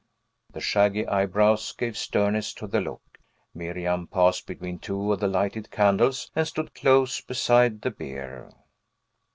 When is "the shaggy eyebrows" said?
0.51-1.73